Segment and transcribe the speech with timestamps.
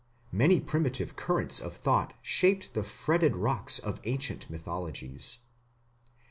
[0.31, 5.37] Many primitive currents of thought shaped the fretted rocks of ancient mythologies.